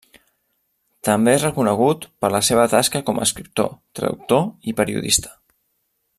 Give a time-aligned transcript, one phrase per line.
[1.09, 4.43] També és reconegut per la seva tasca com a escriptor, traductor
[4.73, 5.37] i periodista.